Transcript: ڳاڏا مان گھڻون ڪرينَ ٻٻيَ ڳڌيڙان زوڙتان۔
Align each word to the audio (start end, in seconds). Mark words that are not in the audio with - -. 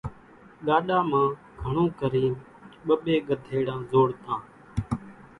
ڳاڏا 0.65 0.99
مان 1.09 1.27
گھڻون 1.61 1.89
ڪرينَ 1.99 2.31
ٻٻيَ 2.85 3.15
ڳڌيڙان 3.27 3.81
زوڙتان۔ 3.91 4.39